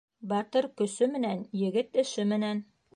[0.29, 2.69] Батыр көсө менән, егет эше менән.